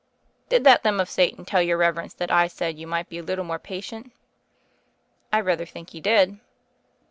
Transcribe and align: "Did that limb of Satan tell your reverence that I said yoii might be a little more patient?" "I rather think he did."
"Did 0.49 0.63
that 0.63 0.83
limb 0.83 0.99
of 0.99 1.11
Satan 1.11 1.45
tell 1.45 1.61
your 1.61 1.77
reverence 1.77 2.15
that 2.15 2.31
I 2.31 2.47
said 2.47 2.75
yoii 2.75 2.87
might 2.87 3.07
be 3.07 3.19
a 3.19 3.23
little 3.23 3.45
more 3.45 3.59
patient?" 3.59 4.11
"I 5.31 5.39
rather 5.39 5.67
think 5.67 5.91
he 5.91 6.01
did." 6.01 6.39